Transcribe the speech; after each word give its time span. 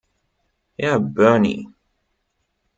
Herr 0.79 0.99
Byrne! 0.99 1.69